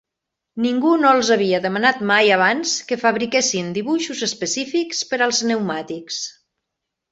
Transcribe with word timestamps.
Ningú 0.63 0.93
no 1.01 1.11
els 1.17 1.29
havia 1.35 1.59
demanat 1.65 2.01
mai 2.13 2.31
abans 2.37 2.73
que 2.91 2.99
fabriquessin 3.03 3.69
dibuixos 3.77 4.25
específics 4.31 5.05
per 5.13 5.23
als 5.29 5.45
pneumàtics. 5.47 6.21